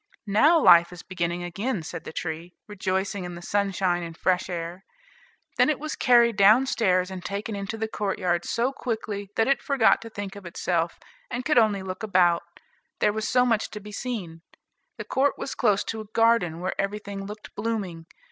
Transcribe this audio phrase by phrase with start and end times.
[0.25, 4.83] "Now life is beginning again," said the tree, rejoicing in the sunshine and fresh air.
[5.59, 9.61] Then it was carried down stairs and taken into the courtyard so quickly, that it
[9.61, 10.97] forgot to think of itself,
[11.29, 12.41] and could only look about,
[12.97, 14.41] there was so much to be seen.
[14.97, 18.07] The court was close to a garden, where everything looked blooming.